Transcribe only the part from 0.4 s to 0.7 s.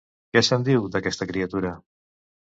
se'n